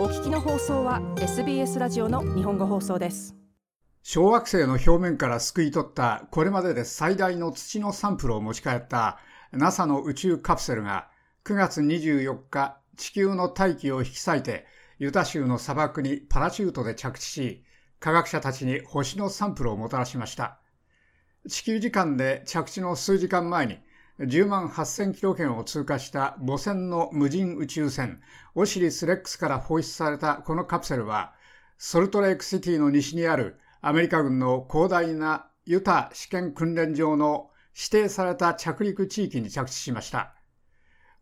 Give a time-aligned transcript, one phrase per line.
[0.00, 3.36] お聞きの放送は SBS ラジオの日本語放送です。
[4.02, 9.18] 小惑星の表面からすくい取ったこれまでで最大の土のサンプルを持ち帰った
[9.52, 11.10] NASA の宇宙カプセルが
[11.44, 14.64] 9月24日地球の大気を引き裂いて
[14.98, 17.62] ユタ州の砂漠にパラシュートで着地し
[17.98, 20.60] 科学者たちに星のサンプルをもたらしました。
[21.46, 23.78] 地球時間で着地の数時間前に
[24.20, 28.20] 10万8000キロ圏を通過した母船の無人宇宙船
[28.54, 31.32] オシリス・レックスから放出されたこのカプセルは
[31.78, 40.34] ソルトレイクシティの西にあるアメリカ軍の広大なユタ試験訓練場の指定された着陸地域に着地しました。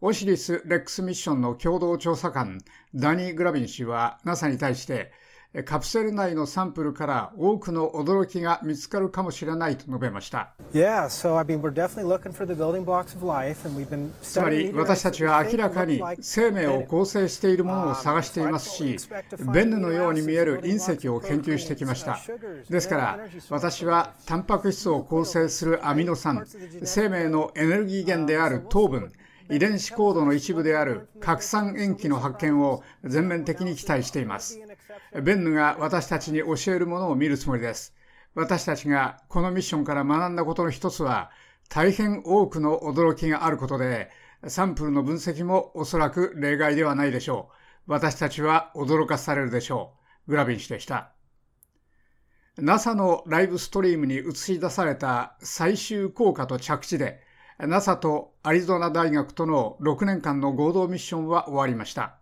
[0.00, 2.58] オシリス・レックスミッションの共同調査官
[2.94, 5.12] ダニー・グラビン氏は NASA に対して
[5.64, 10.52] カプセル内のサンプルから多くの驚きが見つかるかもしれないと述べました。
[14.20, 18.98] つまり私たちは明らかに生命を構成しているものを探していますし、
[19.52, 22.20] ベンヌのように見える隕石を研究してきました。
[22.68, 26.46] ですから私はタンパク質を構成するアミノ酸、
[26.84, 29.10] 生命のエネルギー源である糖分、
[29.50, 34.60] 遺伝子コードの一部である核酸塩基の発見を全面的に期待しています。
[35.22, 37.94] ベンヌが私たちに教えるものを見るつもりです。
[38.34, 41.30] 私たちがこのミッションから学んだことの一つは、
[41.68, 44.10] 大変多くの驚きがあることで、
[44.46, 47.50] サンプルの分析もおそらく例外ではないでしょ
[47.86, 47.92] う。
[47.92, 49.94] 私たちは驚かされるでしょ
[50.26, 50.30] う。
[50.30, 51.12] グラビン氏でした。
[52.58, 57.22] NASA のライブストリームに映し出された最終効果と着地で、
[57.58, 62.17] NASA とアリゾナ大学との6年間の合同ミッションは終わりました。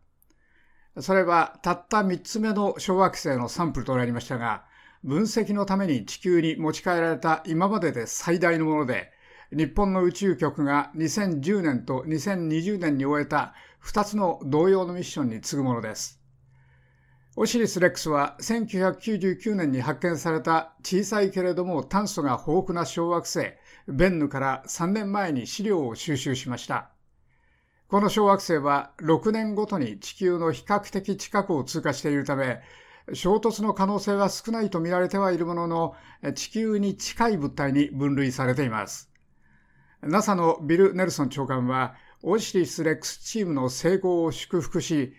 [0.98, 4.64] それはたった3つ目の小惑星のサンプルとなりましたが、
[5.04, 9.12] 分析のために地球に持ち帰られた今までで最大のもので、
[9.52, 16.20] 日本の宇宙局が2010年と2020年に終えた2つの同様のミッションに次ぐものです。
[17.36, 23.48] オシリス・レックスは1999年に発見された小さいけれども炭素が豊富な小惑星
[23.86, 26.95] ベンヌから3年前に資料を収集しました。
[27.88, 32.60] この小惑星は6年ごとに地球の比較的近くを通過しているため、
[33.12, 35.94] 衝突の可能性は少ないと見られてはいるものの、
[36.34, 39.08] 地球に近い物体に分類されています。
[40.02, 45.14] NASA のビル・ネルソン長官は、オシリス・レックスチームの成功を祝福し、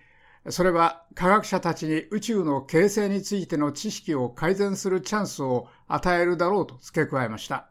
[0.49, 7.69] それは科学者たちに宇宙の形成についての知識を改善するチャンスを与えるだろうと付け加えました。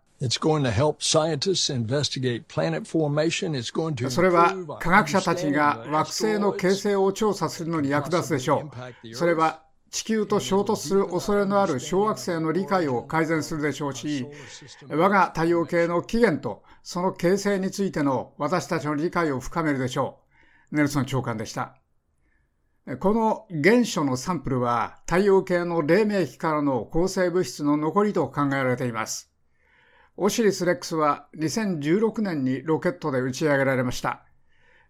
[4.10, 8.71] それは科学者たちが惑星の形成を調査するのに役立つでしょ
[9.05, 9.15] う。
[9.15, 14.26] それは地球と衝突する恐れのある小惑星の理解を改善するでしょうし、
[14.88, 20.21] 我が太陽系の起源とその形成についての私たちの理解を深めるでしょ
[20.72, 20.76] う。
[20.76, 21.76] ネルソン長官でした。
[23.00, 29.31] この原初のサンプルは太陽系の黎明期からの構成物質の残りと考えられています。
[30.19, 34.22] オシリス・レックスは2016年にロケットで打ち上げられました。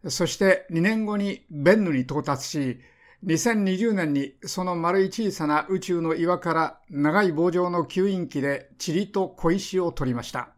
[0.08, 2.80] そして2年後にベンヌに到達し、
[3.24, 10.50] 2020年にその丸い小さな宇宙の岩から長い棒状の吸引機で塵と小石を取りました。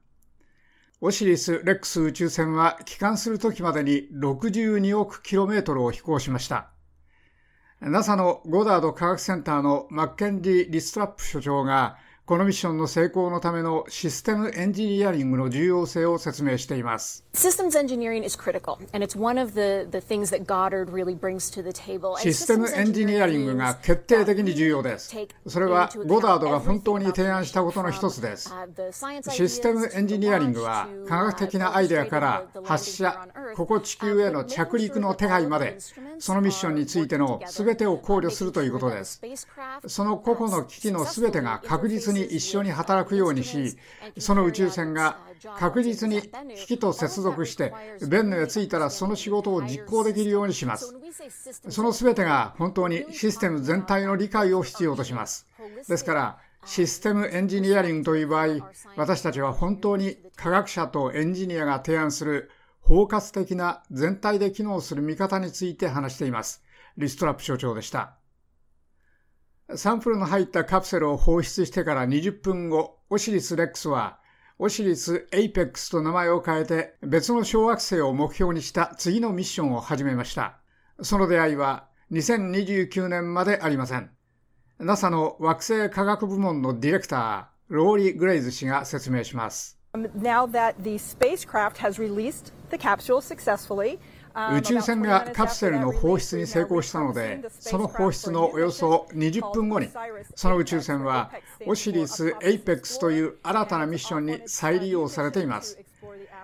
[1.01, 6.71] オシリス・レックス宇宙船は帰還する時までに62億キロメートルを飛行しました。
[7.81, 11.97] NASA のゴダード科学センターのマッケンディ・リストラップ所長が
[12.28, 17.25] このミッションの成功のためのシステムエンジニアリングの重要性を説明しています。
[22.19, 25.16] システムエンジニアリングが決定的に重要です。
[25.47, 28.53] それはゴダードが本当に提案したことの一つです。
[29.31, 35.78] システムエンジニアリングは科学的なアイデアから発射、ここ地球への着陸の手配まで、
[36.19, 39.22] そのミッションについての全てを考慮するということです。
[39.87, 43.77] その個々の機器の全てが確実に一緒に働くようにし、
[44.19, 45.19] その宇宙船が
[45.59, 46.22] 確実に
[46.56, 47.72] 機器と接続して、
[48.09, 50.95] ベンヌへ着いたらその仕事を実行できるようにします。
[51.69, 55.47] その全てが本当にシステム全体の理解を必要とします。
[55.89, 62.51] ですから、システムエンジニアリングという場合、私たちは本当に科学者とエンジニアが提案する
[62.83, 66.63] 包括的な全体で機能する見方について話しています。
[66.97, 68.17] リストラップ所長でした。
[69.76, 74.18] サンプルの入ったカプセルを放出してから20分後、オシリス・レックスは、
[74.59, 80.59] オシリス・エイペックスと名前を変えて別の小惑星を目標にした次のミッションを始めました。
[81.03, 84.10] その出会いは2029年までありません。
[84.80, 89.78] NASA の惑星科学部門のディレクター、ローリー・グレイズ氏が説明します。
[89.94, 93.98] Now that the spacecraft has released the capsule successfully,
[94.57, 99.89] 宇宙船がカプセルの放出に成功したのでその放出のおよそ20分後に
[100.34, 101.30] その宇宙船は
[101.66, 105.78] オシリス・エイペックスという新たなミッションに再利用されています。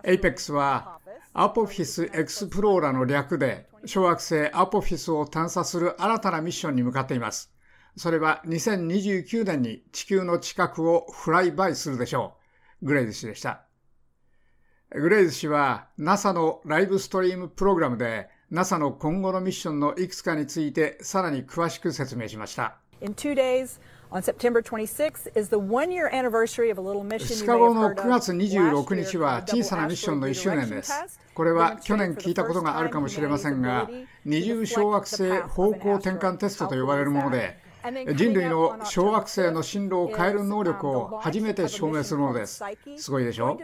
[0.03, 0.99] エイペックスは
[1.33, 7.53] アポフィス・エクスプローラの略で小惑星アポフィスを探査する新たなミッションに向かっています。
[7.97, 12.37] それは2029年に地球の近くをフライバイするでしょ
[12.83, 12.87] う。
[12.87, 13.65] グレイズ氏でした
[14.97, 22.77] グレイズ氏は NASA のライブストリームプログラムで NASA の今後のミッションのいくつかについてさらに詳しく説明しました。
[27.43, 30.93] 2日後の9月26日は小さなミッションの1周年です。
[31.35, 33.91] これは去年聞いたことがあるかもしれませんが、
[34.25, 37.59] 二重小惑星方向転換テストと呼ばれるもので、
[38.15, 42.63] 人類の小惑星の進路を変える能力を初めて証明するのです。
[42.97, 43.59] すごいでしょ？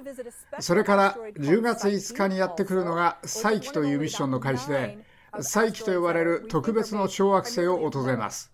[0.58, 4.98] それから10月5日にやってくるのが再起というミッションの開始で、
[5.40, 8.50] 再起と呼ばれる特別の小惑星を訪れます。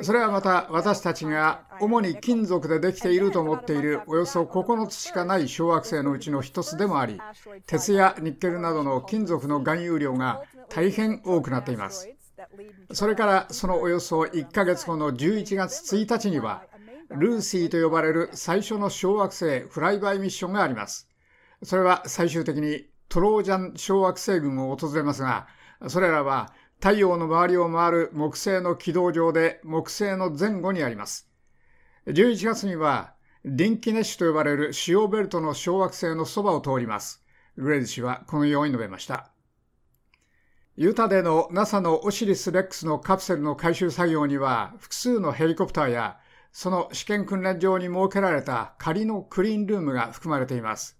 [0.00, 7.20] それはまた私たちが主に金属でできていると思っているおよそ9つしかない小惑星のうちの1つでもあり、
[7.66, 12.08] 鉄やニッケルなどの金属の含有量が大変多くなっています。
[12.92, 16.64] それからそのおよそ1ヶ月後の11月1日には、
[17.10, 21.08] ルーシーと呼ばれる最初の小惑星フライバイミッションがあります。
[21.62, 25.46] それは最終的にトロージャン小惑星群を訪れますが、
[25.88, 31.28] それらは太陽の周りを回る木星の軌道上で木星の前後にあります。
[32.06, 33.14] 11月には、
[33.44, 37.24] リンキネッシュと呼ばれる主要ベルトの小惑星のそばを通ります。
[37.56, 39.30] グレイズ氏はこのように述べました。
[40.78, 46.18] ユタでの NASA のオシリス・レックスのカプセルの回収作業には複数のヘリコプターや
[46.52, 50.98] その試験訓練場に設けられた仮のクリーンルームが含まれています。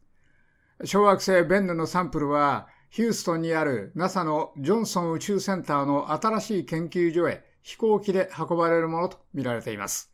[0.85, 10.11] 小惑星ベンヌのサンプルはヒューストンにある NASA のジョンソン宇宙センターの新しい研究所へ飛行機で運ばれるものとみられています。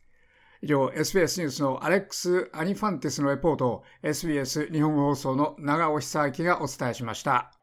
[0.61, 7.62] 以上、SBS ニュースのアレックス・アニファンティスのレポートを SBS 日本放送の長尾久明がお伝えしました。